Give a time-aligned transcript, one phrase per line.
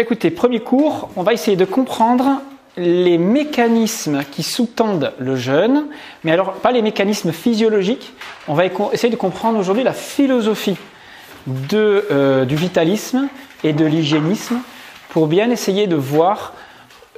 [0.00, 2.40] ben écoutez, premier cours, on va essayer de comprendre
[2.78, 5.88] les mécanismes qui sous-tendent le jeûne,
[6.24, 8.14] mais alors pas les mécanismes physiologiques,
[8.48, 10.78] on va essayer de comprendre aujourd'hui la philosophie
[11.46, 13.28] de, euh, du vitalisme
[13.62, 14.60] et de l'hygiénisme
[15.10, 16.54] pour bien essayer de voir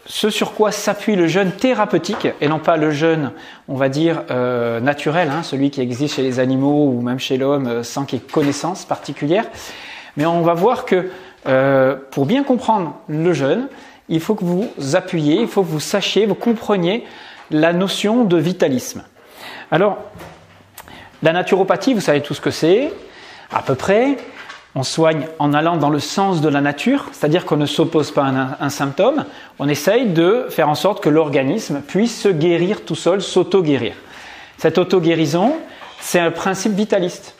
[0.04, 3.30] ce sur quoi s'appuie le jeûne thérapeutique et non pas le jeûne,
[3.68, 7.36] on va dire, euh, naturel, hein, celui qui existe chez les animaux ou même chez
[7.36, 9.44] l'homme euh, sans qu'il y ait connaissance particulière.
[10.16, 11.10] Mais on va voir que
[11.46, 13.68] euh, pour bien comprendre le jeûne,
[14.08, 17.04] il faut que vous appuyez, il faut que vous sachiez, vous compreniez
[17.50, 19.02] la notion de vitalisme.
[19.70, 19.98] Alors,
[21.22, 22.92] la naturopathie, vous savez tout ce que c'est,
[23.52, 24.16] à peu près.
[24.74, 28.24] On soigne en allant dans le sens de la nature, c'est-à-dire qu'on ne s'oppose pas
[28.24, 29.26] à un, symptôme,
[29.58, 33.94] on essaye de faire en sorte que l'organisme puisse se guérir tout seul, s'auto-guérir.
[34.56, 35.56] Cette auto-guérison,
[36.00, 37.34] c'est un principe vitaliste.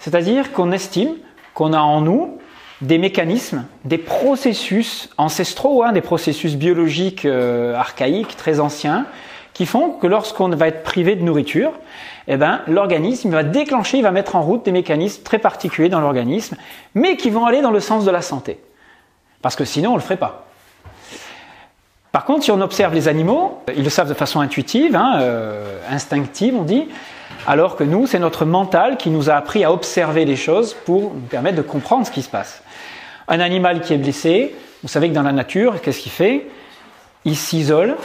[0.00, 1.14] C'est-à-dire qu'on estime
[1.54, 2.38] qu'on a en nous
[2.80, 9.06] des mécanismes, des processus ancestraux, hein, des processus biologiques euh, archaïques, très anciens,
[9.52, 11.72] qui font que lorsqu'on va être privé de nourriture,
[12.26, 16.00] eh ben, l'organisme va déclencher, il va mettre en route des mécanismes très particuliers dans
[16.00, 16.56] l'organisme,
[16.94, 18.58] mais qui vont aller dans le sens de la santé.
[19.42, 20.46] Parce que sinon, on ne le ferait pas.
[22.10, 25.78] Par contre, si on observe les animaux, ils le savent de façon intuitive, hein, euh,
[25.90, 26.88] instinctive, on dit,
[27.46, 31.12] alors que nous, c'est notre mental qui nous a appris à observer les choses pour
[31.14, 32.63] nous permettre de comprendre ce qui se passe.
[33.28, 36.46] Un animal qui est blessé, vous savez que dans la nature, qu'est-ce qu'il fait?
[37.24, 37.96] Il s'isole,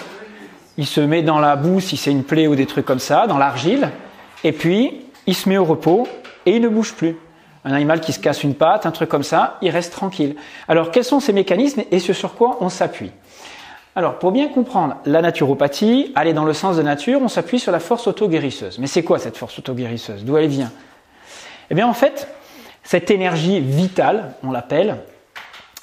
[0.77, 3.27] il se met dans la boue si c'est une plaie ou des trucs comme ça,
[3.27, 3.89] dans l'argile,
[4.43, 6.07] et puis il se met au repos
[6.45, 7.17] et il ne bouge plus.
[7.65, 10.37] Un animal qui se casse une patte, un truc comme ça, il reste tranquille.
[10.69, 13.11] Alors quels sont ces mécanismes et ce sur quoi on s'appuie?
[13.95, 17.73] Alors, pour bien comprendre la naturopathie, aller dans le sens de nature, on s'appuie sur
[17.73, 18.79] la force auto-guérisseuse.
[18.79, 20.23] Mais c'est quoi cette force auto-guérisseuse?
[20.23, 20.71] D'où elle vient?
[21.69, 22.29] Eh bien, en fait,
[22.83, 24.97] cette énergie vitale, on l'appelle,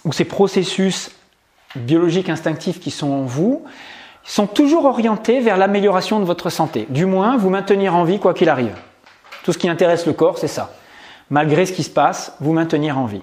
[0.04, 1.10] ou ces processus
[1.74, 3.64] biologiques instinctifs qui sont en vous,
[4.24, 6.86] sont toujours orientés vers l'amélioration de votre santé.
[6.90, 8.74] Du moins, vous maintenir en vie quoi qu'il arrive.
[9.44, 10.72] Tout ce qui intéresse le corps, c'est ça.
[11.30, 13.22] Malgré ce qui se passe, vous maintenir en vie.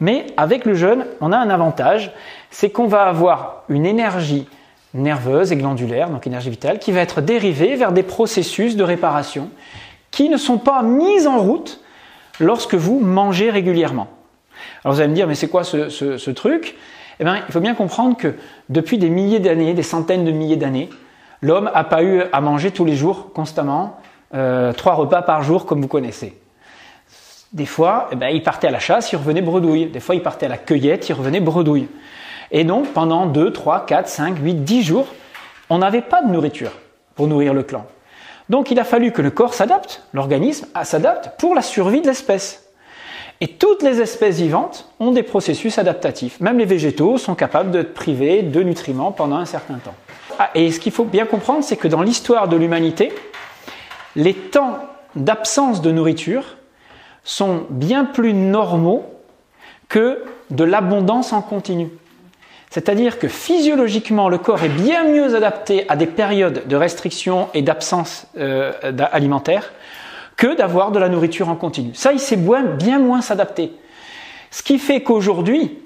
[0.00, 2.12] Mais avec le jeûne, on a un avantage,
[2.50, 4.48] c'est qu'on va avoir une énergie
[4.94, 9.50] nerveuse et glandulaire, donc énergie vitale, qui va être dérivée vers des processus de réparation
[10.10, 11.80] qui ne sont pas mis en route
[12.40, 14.08] lorsque vous mangez régulièrement.
[14.84, 16.76] Alors vous allez me dire, mais c'est quoi ce, truc?
[17.20, 18.34] Eh bien, il faut bien comprendre que
[18.68, 20.88] depuis des milliers d'années, des centaines de milliers d'années,
[21.42, 24.00] l'homme n'a pas eu à manger tous les jours, constamment,
[24.34, 26.38] euh, trois repas par jour comme vous connaissez.
[27.52, 29.86] Des fois, eh il partait à la chasse, il revenait bredouille.
[29.86, 31.88] Des fois, il partait à la cueillette, il revenait bredouille.
[32.50, 35.06] Et donc, pendant 2, 3, 4, 5, 8, 10 jours,
[35.70, 36.72] on n'avait pas de nourriture
[37.14, 37.86] pour nourrir le clan.
[38.48, 42.64] Donc, il a fallu que le corps s'adapte, l'organisme s'adapte pour la survie de l'espèce.
[43.40, 46.40] Et toutes les espèces vivantes ont des processus adaptatifs.
[46.40, 49.94] Même les végétaux sont capables de priver de nutriments pendant un certain temps.
[50.38, 53.12] Ah, et ce qu'il faut bien comprendre, c'est que dans l'histoire de l'humanité,
[54.16, 54.78] les temps
[55.14, 56.56] d'absence de nourriture
[57.22, 59.04] sont bien plus normaux
[59.88, 61.90] que de l'abondance en continu.
[62.70, 67.62] C'est-à-dire que physiologiquement, le corps est bien mieux adapté à des périodes de restriction et
[67.62, 68.72] d'absence euh,
[69.12, 69.72] alimentaire
[70.36, 71.94] que d'avoir de la nourriture en continu.
[71.94, 73.72] Ça, il sait bien moins s'adapter.
[74.50, 75.78] Ce qui fait qu'aujourd'hui,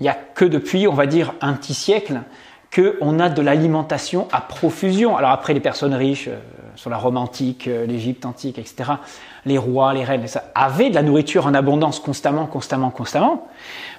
[0.00, 2.22] il n'y a que depuis, on va dire, un petit siècle,
[2.74, 5.16] qu'on a de l'alimentation à profusion.
[5.16, 6.38] Alors après, les personnes riches, euh,
[6.74, 8.92] sur la Rome antique, euh, l'Égypte antique, etc.,
[9.44, 13.46] les rois, les reines, ça, avaient de la nourriture en abondance constamment, constamment, constamment.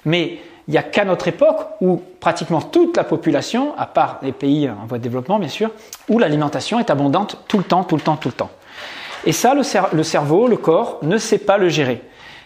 [0.04, 4.32] Mais il n'y a qu'à notre époque où pratiquement toute la population, à part les
[4.32, 5.70] pays en voie de développement bien sûr,
[6.08, 8.50] où l'alimentation est abondante tout le temps, tout le temps, tout le temps.
[9.26, 12.02] Et ça, le, cerveau, le corps, ne sait pas le gérer.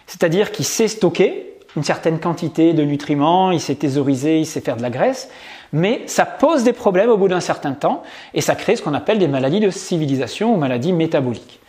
[0.07, 4.75] C'est-à-dire qu'il sait stocker une certaine quantité de nutriments, il sait thésauriser, il sait faire
[4.75, 5.29] de la graisse,
[5.71, 8.01] mais ça pose des problèmes au bout d'un certain temps
[8.33, 11.59] et ça crée ce qu'on appelle des maladies de civilisation ou maladies métaboliques.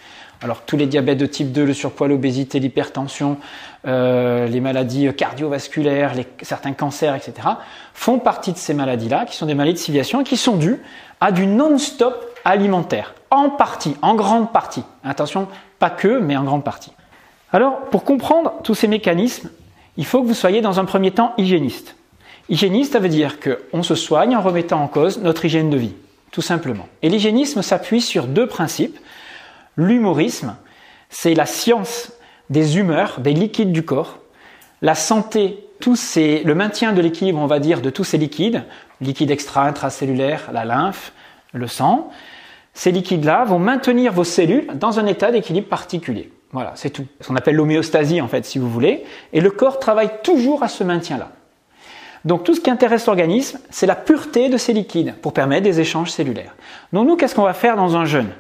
[0.43, 3.37] Alors tous les diabètes de type 2, le surpoids, l'obésité, l'hypertension,
[3.87, 7.35] euh, les maladies cardiovasculaires, les, certains cancers, etc.,
[7.93, 10.81] font partie de ces maladies-là, qui sont des maladies de civilisation qui sont dues
[11.21, 14.83] à du non-stop alimentaire, en partie, en grande partie.
[15.05, 15.47] Attention,
[15.79, 16.93] pas que, mais en grande partie.
[17.53, 19.51] Alors, pour comprendre tous ces mécanismes,
[19.97, 21.97] il faut que vous soyez dans un premier temps hygiéniste.
[22.49, 25.95] Hygiéniste, ça veut dire qu'on se soigne en remettant en cause notre hygiène de vie,
[26.31, 26.89] tout simplement.
[27.03, 28.99] Et l'hygiénisme s'appuie sur deux principes.
[29.77, 30.57] L'humorisme,
[31.09, 32.13] c'est la science
[32.51, 34.19] des humeurs, des liquides du corps.
[34.83, 38.65] La santé, tout le maintien de l'équilibre, on va dire, de tous ces liquides,
[39.01, 41.13] liquides extra, intracellulaires, la lymphe,
[41.53, 42.11] le sang.
[42.75, 46.31] Ces liquides-là vont maintenir vos cellules dans un état d'équilibre particulier.
[46.53, 47.07] Voilà, c'est tout.
[47.21, 49.05] Ce qu'on appelle l'homéostasie, en fait, si vous voulez.
[49.33, 51.31] Et le corps travaille toujours à ce maintien-là.
[52.25, 55.81] Donc tout ce qui intéresse l'organisme, c'est la pureté de ces liquides pour permettre des
[55.81, 56.55] échanges cellulaires.
[56.93, 58.31] Donc nous, qu'est-ce qu'on va faire dans un jeûne?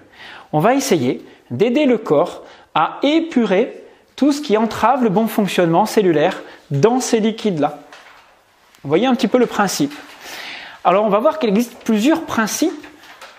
[0.53, 2.43] On va essayer d'aider le corps
[2.75, 3.83] à épurer
[4.17, 7.79] tout ce qui entrave le bon fonctionnement cellulaire dans ces liquides-là.
[8.83, 9.95] Vous voyez un petit peu le principe.
[10.85, 12.87] Alors on va voir qu'il existe plusieurs principes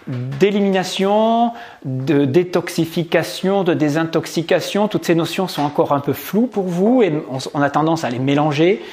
[0.08, 1.54] d'élimination,
[1.86, 4.88] de détoxification, de désintoxication.
[4.88, 7.14] Toutes ces notions sont encore un peu floues pour vous et
[7.54, 8.84] on a tendance à les mélanger.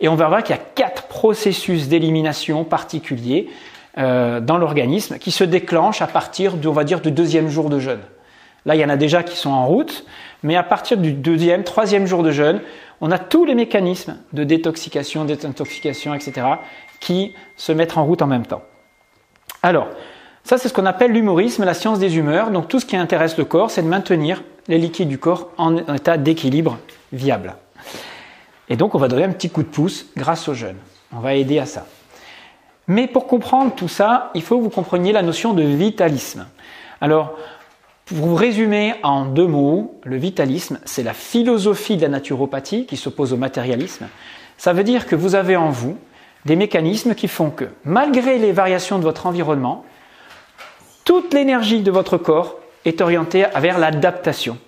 [0.00, 3.48] Et on va voir qu'il y a quatre processus d'élimination particuliers
[3.98, 7.78] euh, dans l'organisme qui se déclenchent à partir, on va dire, du deuxième jour de
[7.78, 8.00] jeûne.
[8.64, 10.04] Là, il y en a déjà qui sont en route,
[10.42, 12.60] mais à partir du deuxième, troisième jour de jeûne,
[13.00, 16.46] on a tous les mécanismes de détoxication, désintoxication, etc.,
[17.00, 18.62] qui se mettent en route en même temps.
[19.62, 19.88] Alors,
[20.44, 22.50] ça, c'est ce qu'on appelle l'humorisme, la science des humeurs.
[22.50, 25.76] Donc, tout ce qui intéresse le corps, c'est de maintenir les liquides du corps en
[25.76, 26.78] état d'équilibre
[27.12, 27.54] viable.
[28.68, 30.76] Et donc, on va donner un petit coup de pouce grâce au jeûne.
[31.12, 31.86] On va aider à ça.
[32.88, 36.46] Mais pour comprendre tout ça, il faut que vous compreniez la notion de vitalisme.
[37.00, 37.36] Alors,
[38.04, 42.96] pour vous résumer en deux mots, le vitalisme, c'est la philosophie de la naturopathie qui
[42.96, 44.08] s'oppose au matérialisme.
[44.58, 45.96] Ça veut dire que vous avez en vous
[46.44, 49.84] des mécanismes qui font que, malgré les variations de votre environnement,
[51.04, 54.58] toute l'énergie de votre corps est orientée vers l'adaptation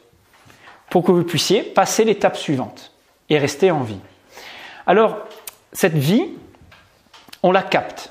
[0.91, 2.93] pour que vous puissiez passer l'étape suivante
[3.29, 3.99] et rester en vie.
[4.87, 5.19] Alors,
[5.73, 6.29] cette vie,
[7.45, 8.11] on la capte.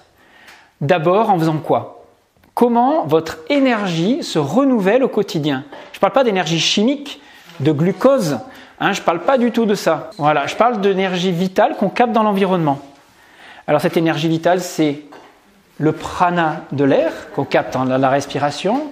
[0.79, 2.05] D'abord en faisant quoi?
[2.53, 5.65] Comment votre énergie se renouvelle au quotidien?
[5.91, 7.19] Je ne parle pas d'énergie chimique,
[7.59, 8.37] de glucose,
[8.79, 10.11] hein, je ne parle pas du tout de ça.
[10.19, 12.79] Voilà, je parle d'énergie vitale qu'on capte dans l'environnement.
[13.65, 15.01] Alors cette énergie vitale, c'est
[15.79, 18.91] le prana de l'air qu'on capte dans la respiration.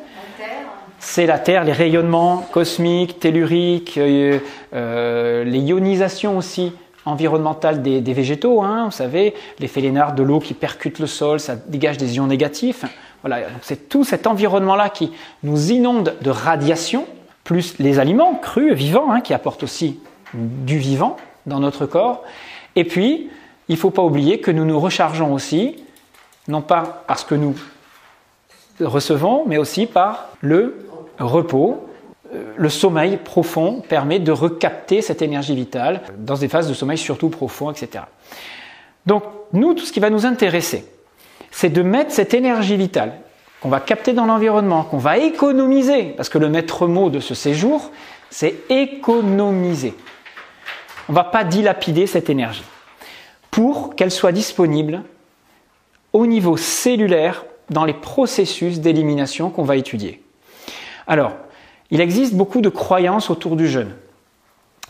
[0.97, 4.39] C'est la Terre, les rayonnements cosmiques, telluriques, euh,
[4.73, 6.73] euh, les ionisations aussi
[7.06, 8.62] environnementales des, végétaux.
[8.62, 12.27] Hein, vous savez, l'effet Lénard de l'eau qui percute le sol, ça dégage des ions
[12.27, 12.86] négatifs.
[13.21, 15.12] Voilà, c'est tout cet environnement-là qui
[15.44, 17.06] nous inonde de radiation,
[17.44, 20.00] plus les aliments crus, vivants, hein, qui apportent aussi
[20.33, 22.24] du vivant dans notre corps.
[22.75, 23.30] Et puis,
[23.68, 25.75] il ne faut pas oublier que nous nous rechargeons aussi
[26.48, 27.56] non pas parce que nous
[28.80, 30.88] recevons, mais aussi par le
[31.19, 31.88] repos.
[32.55, 37.29] Le sommeil profond permet de recapter cette énergie vitale dans des phases de sommeil surtout
[37.29, 38.05] profond, etc.
[39.05, 39.23] Donc,
[39.53, 40.85] nous, tout ce qui va nous intéresser,
[41.49, 43.13] c'est de mettre cette énergie vitale
[43.61, 47.35] qu'on va capter dans l'environnement, qu'on va économiser, parce que le maître mot de ce
[47.35, 47.91] séjour,
[48.29, 49.93] c'est économiser.
[51.09, 52.63] On ne va pas dilapider cette énergie
[53.51, 55.03] pour qu'elle soit disponible
[56.13, 60.23] au niveau cellulaire dans les processus d'élimination qu'on va étudier.
[61.07, 61.33] Alors,
[61.91, 63.91] il existe beaucoup de croyances autour du jeûne.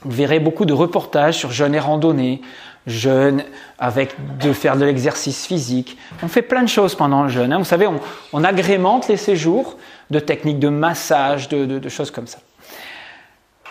[0.04, 2.42] Vous verrez beaucoup de reportages sur jeûne et randonnée,
[2.88, 3.44] jeûne
[3.78, 5.98] avec de faire de l'exercice physique.
[6.24, 7.54] On fait plein de choses pendant le jeûne.
[7.54, 7.60] Hein.
[7.60, 7.88] Vous savez,
[8.34, 9.78] on, agrémente les séjours
[10.10, 12.40] de techniques de massage, de choses comme ça.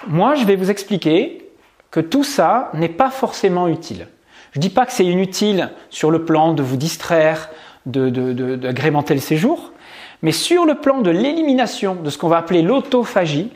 [0.06, 1.50] Moi, je vais vous expliquer
[1.91, 4.06] que tout ça n'est pas forcément utile.
[4.53, 7.50] Je ne dis pas que c'est inutile sur le plan de vous distraire,
[7.87, 9.73] d'agrémenter le séjour,
[10.22, 13.50] mais sur le plan de l'élimination de ce qu'on va appeler l'autophagie,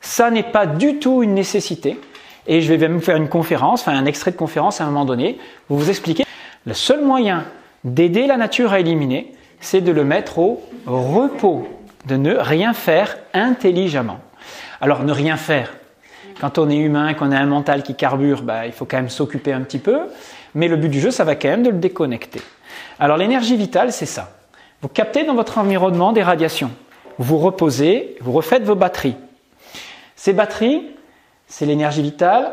[0.00, 1.98] ça n'est pas du tout une nécessité.
[2.46, 5.04] Et je vais même faire une conférence, enfin un extrait de conférence à un moment
[5.04, 6.24] donné, où vous expliquer
[6.66, 7.44] le seul moyen
[7.84, 11.68] d'aider la nature à éliminer, c'est de le mettre au repos,
[12.06, 14.20] de ne rien faire intelligemment.
[14.80, 15.74] Alors ne rien faire.
[16.40, 19.08] Quand on est humain, qu'on a un mental qui carbure, bah, il faut quand même
[19.08, 19.98] s'occuper un petit peu.
[20.54, 22.40] Mais le but du jeu, ça va quand même de le déconnecter.
[22.98, 24.37] Alors l'énergie vitale, c'est ça.
[24.80, 26.70] Vous captez dans votre environnement des radiations.
[27.18, 29.16] Vous reposez, vous refaites vos batteries.
[30.14, 30.82] Ces batteries,
[31.48, 32.52] c'est l'énergie vitale.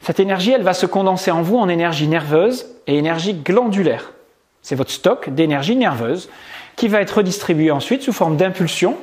[0.00, 4.12] Cette énergie, elle va se condenser en vous en énergie nerveuse et énergie glandulaire.
[4.62, 6.28] C'est votre stock d'énergie nerveuse
[6.74, 8.96] qui va être redistribué ensuite sous forme d'impulsion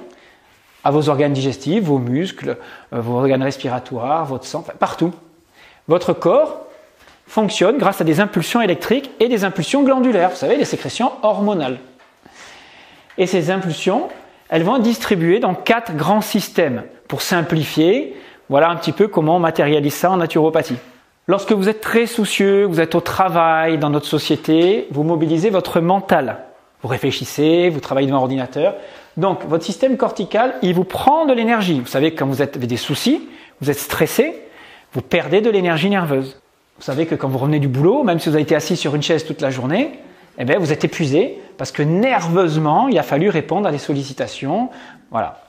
[0.83, 2.57] à vos organes digestifs, vos muscles,
[2.91, 5.13] euh, vos organes respiratoires, votre sang, partout.
[5.87, 6.65] Votre corps
[7.27, 11.79] fonctionne grâce à des impulsions électriques et des impulsions glandulaires, vous savez, les sécrétions hormonales.
[13.17, 14.09] Et ces impulsions,
[14.49, 16.83] elles vont être distribuées dans quatre grands systèmes.
[17.07, 18.15] Pour simplifier,
[18.49, 20.77] voilà un petit peu comment on matérialise ça en naturopathie.
[21.27, 25.79] Lorsque vous êtes très soucieux, vous êtes au travail, dans notre société, vous mobilisez votre
[25.79, 26.39] mental.
[26.81, 28.75] Vous réfléchissez, vous travaillez devant un ordinateur.
[29.17, 31.79] Donc, votre système cortical, il vous prend de l'énergie.
[31.79, 33.27] Vous savez, quand vous avez des soucis,
[33.61, 34.41] vous êtes stressé,
[34.93, 36.41] vous perdez de l'énergie nerveuse.
[36.77, 38.95] Vous savez que quand vous revenez du boulot, même si vous avez été assis sur
[38.95, 39.99] une chaise toute la journée,
[40.41, 44.69] eh bien, vous êtes épuisé parce que nerveusement, il a fallu répondre à des sollicitations.
[45.11, 45.39] Voilà.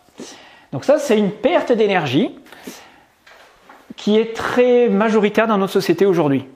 [0.72, 2.30] Donc ça, c'est une perte d'énergie
[3.96, 6.46] qui est très majoritaire dans notre société aujourd'hui.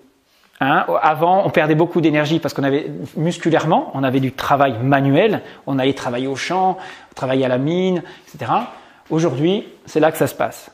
[0.60, 5.42] Hein, avant, on perdait beaucoup d'énergie parce qu'on avait musculairement, on avait du travail manuel,
[5.66, 6.76] on allait travailler au champ,
[7.14, 8.52] travailler à la mine, etc.
[9.08, 10.70] Aujourd'hui, c'est là que ça se passe.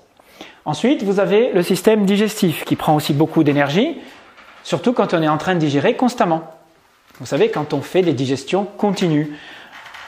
[0.65, 3.99] Ensuite, vous avez le système digestif qui prend aussi beaucoup d'énergie,
[4.65, 6.43] surtout quand on est en train de digérer constamment.
[7.23, 9.31] Vous savez, quand on fait des digestions continues.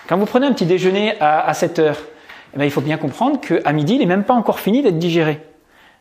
[0.08, 1.98] Quand vous prenez un petit déjeuner à, 7 heures,
[2.52, 4.98] eh bien, il faut bien comprendre qu'à midi, il n'est même pas encore fini d'être
[4.98, 5.40] digéré.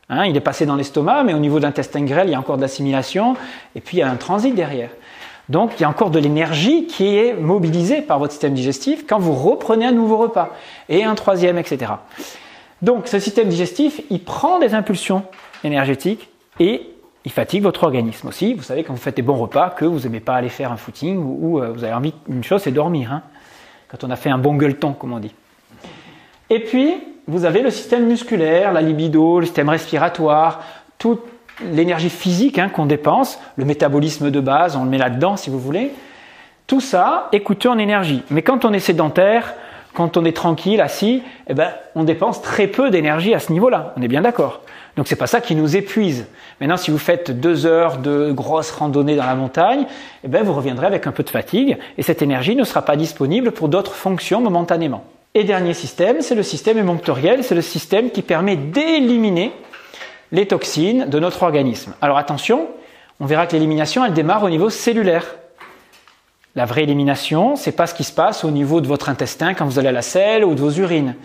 [0.10, 2.40] Hein, il est passé dans l'estomac, mais au niveau de l'intestin grêle, il y a
[2.40, 3.36] encore de l'assimilation,
[3.76, 4.90] et puis il y a un transit derrière.
[5.50, 9.20] Donc il y a encore de l'énergie qui est mobilisée par votre système digestif quand
[9.20, 10.50] vous reprenez un nouveau repas,
[10.90, 11.92] et un troisième, etc.
[12.82, 15.26] Donc ce système digestif, il prend des impulsions
[15.64, 16.28] énergétiques
[16.60, 16.88] et
[17.26, 18.54] il fatigue votre organisme aussi.
[18.54, 20.78] Vous savez quand vous faites des bons repas que vous n'aimez pas aller faire un
[20.78, 23.12] footing ou, euh, vous avez envie d'une chose, c'est dormir.
[23.12, 23.22] Hein,
[23.88, 25.34] quand on a fait un bon gueuleton, comme on dit.
[26.50, 26.96] Et puis,
[27.28, 30.64] vous avez le système musculaire, la libido, le système respiratoire,
[30.98, 31.22] toute
[31.72, 35.60] l'énergie physique hein, qu'on dépense, le métabolisme de base, on le met là-dedans si vous
[35.60, 35.92] voulez.
[36.68, 38.24] Tout ça est coûteux en énergie.
[38.30, 39.54] Mais quand on est sédentaire,
[39.94, 43.94] quand on est tranquille, assis, eh ben, on dépense très peu d'énergie à ce niveau-là.
[43.96, 44.62] On est bien d'accord.
[44.96, 46.28] Donc c'est pas ça qui nous épuise.
[46.62, 49.86] Maintenant, si vous faites deux heures de grosses randonnées dans la montagne,
[50.24, 52.96] eh ben, vous reviendrez avec un peu de fatigue et cette énergie ne sera pas
[52.96, 55.04] disponible pour d'autres fonctions momentanément.
[55.34, 59.52] Et dernier système, c'est le système émonctoriel, c'est le système qui permet d'éliminer
[60.32, 61.94] les toxines de notre organisme.
[62.02, 62.68] Alors attention,
[63.20, 65.26] on verra que l'élimination, elle démarre au niveau cellulaire.
[66.56, 69.66] La vraie élimination, c'est pas ce qui se passe au niveau de votre intestin quand
[69.66, 71.16] vous allez à la selle ou de vos urines.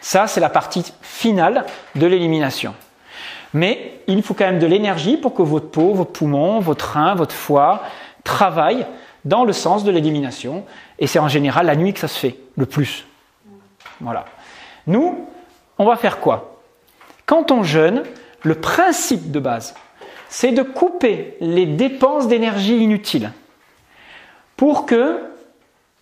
[0.00, 1.64] Ça, c'est la partie finale
[1.96, 2.72] de l'élimination.
[3.56, 7.14] Mais il faut quand même de l'énergie pour que votre peau, vos poumons, votre rein,
[7.14, 7.84] votre foie
[8.22, 8.84] travaillent
[9.24, 10.66] dans le sens de l'élimination.
[10.98, 13.06] Et c'est en général la nuit que ça se fait, le plus.
[14.02, 14.26] Voilà.
[14.86, 15.26] Nous,
[15.78, 16.60] on va faire quoi?
[17.24, 18.02] Quand on jeûne,
[18.42, 19.74] le principe de base,
[20.28, 23.32] c'est de couper les dépenses d'énergie inutiles
[24.58, 25.18] pour que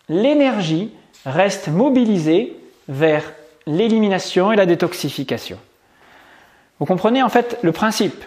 [0.09, 0.91] l'énergie
[1.25, 2.57] reste mobilisée
[2.89, 3.23] vers
[3.69, 5.61] l'élimination et la détoxification.
[6.79, 8.25] Vous comprenez en fait le principe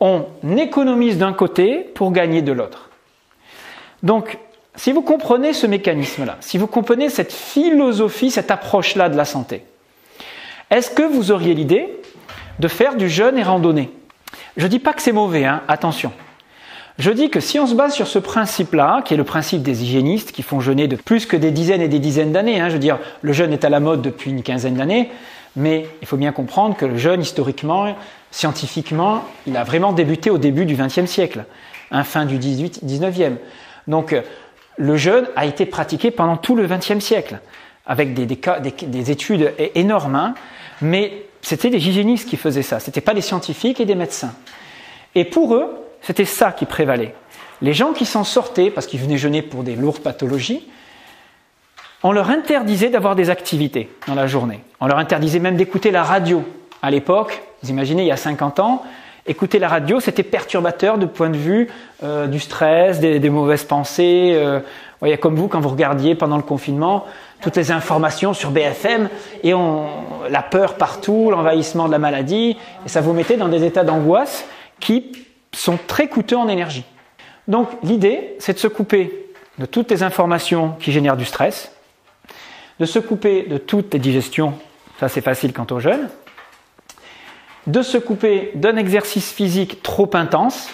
[0.00, 2.90] On économise d'un côté pour gagner de l'autre.
[4.02, 4.38] Donc,
[4.74, 9.64] si vous comprenez ce mécanisme-là, si vous comprenez cette philosophie, cette approche-là de la santé,
[10.70, 11.88] est-ce que vous auriez l'idée
[12.58, 13.90] de faire du jeûne et randonnée?
[14.56, 16.12] Je ne dis pas que c'est mauvais, hein, attention.
[16.98, 19.82] Je dis que si on se base sur ce principe-là, qui est le principe des
[19.82, 22.74] hygiénistes qui font jeûner de plus que des dizaines et des dizaines d'années, hein, je
[22.74, 25.10] veux dire, le jeûne est à la mode depuis une quinzaine d'années,
[25.56, 27.94] mais il faut bien comprendre que le jeûne, historiquement,
[28.30, 31.44] scientifiquement, il a vraiment débuté au début du XXe siècle,
[31.90, 33.36] hein, fin du 18, 19e.
[33.86, 34.16] Donc,
[34.76, 37.40] le jeûne a été pratiqué pendant tout le XXe siècle,
[37.86, 40.34] avec des, études énormes, hein.
[40.80, 44.34] mais c'était des hygiénistes qui faisaient ça, ce n'étaient pas des scientifiques et des médecins.
[45.14, 45.68] Et pour eux,
[46.00, 47.14] c'était ça qui prévalait.
[47.60, 50.66] Les gens qui s'en sortaient, parce qu'ils venaient jeûner pour des lourdes pathologies,
[52.02, 54.60] on leur interdisait d'avoir des activités dans la journée.
[54.80, 56.44] On leur interdisait même d'écouter la radio.
[56.82, 58.82] À l'époque, vous imaginez, il y a 50 ans,
[59.26, 61.68] écouter la radio, c'était perturbateur de point de vue
[62.02, 64.32] euh, du stress, des, mauvaises pensées.
[64.34, 64.60] Euh,
[65.00, 67.04] voyez, comme vous, quand vous regardiez pendant le confinement,
[67.40, 69.08] toutes les informations sur BFM,
[69.42, 69.86] et on,
[70.28, 74.44] la peur partout, l'envahissement de la maladie, et ça vous mettait dans des états d'angoisse
[74.80, 75.12] qui
[75.52, 76.84] sont très coûteux en énergie.
[77.46, 79.28] Donc l'idée, c'est de se couper
[79.58, 81.72] de toutes les informations qui génèrent du stress,
[82.82, 84.54] de se couper de toutes les digestions,
[84.98, 86.08] ça c'est facile quant aux jeunes,
[87.68, 90.68] de se couper d'un exercice physique trop intense,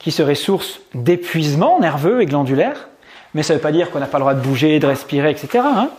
[0.00, 2.88] qui serait source d'épuisement nerveux et glandulaire,
[3.34, 5.30] mais ça ne veut pas dire qu'on n'a pas le droit de bouger, de respirer,
[5.30, 5.62] etc.
[5.64, 5.90] Hein.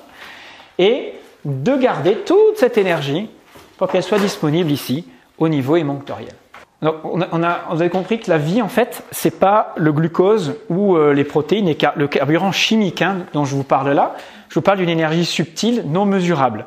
[0.78, 1.14] et
[1.46, 3.30] de garder toute cette énergie
[3.78, 5.06] pour qu'elle soit disponible ici,
[5.38, 6.34] au niveau émonctoriel.
[6.82, 10.98] On a, vous avez compris que la vie, en fait, c'est pas le glucose ou
[10.98, 14.18] euh, les protéines et le carburant chimique hein, dont je vous parle là.
[14.56, 16.66] Je vous parle d'une énergie subtile, non mesurable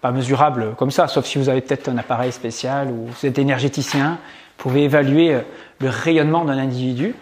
[0.00, 3.38] pas mesurable comme ça, sauf si vous avez peut-être un appareil spécial ou vous êtes
[3.38, 4.18] énergéticien,
[4.58, 5.40] vous pouvez évaluer euh,
[5.78, 7.14] le rayonnement d'un individu.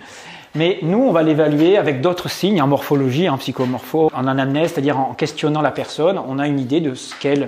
[0.54, 4.98] Mais nous, on va l'évaluer avec d'autres signes, en morphologie, en psychomorpho, en anamnèse, c'est-à-dire
[4.98, 7.46] en questionnant la personne, on a une idée de ce euh,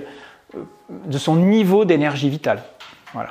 [1.07, 2.61] de son niveau d'énergie vitale.
[3.15, 3.29] Voilà.